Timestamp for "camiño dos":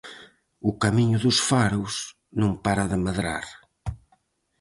0.83-1.37